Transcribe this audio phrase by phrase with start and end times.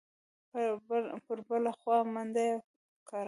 [1.27, 2.55] پر بله خوا منډه یې
[3.07, 3.19] کړه.